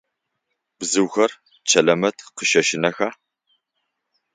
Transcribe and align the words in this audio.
Бзыухэр 0.79 1.31
Чэлэмэт 1.69 2.17
къыщэщынэха? 2.35 3.09